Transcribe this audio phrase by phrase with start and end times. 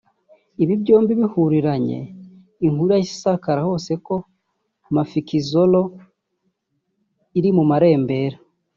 [0.63, 1.99] Ibi byombi bihuriranye
[2.65, 4.15] inkuru yahise isakara hose ko
[4.95, 5.81] Mafikizolo
[7.37, 8.37] iri mu marembera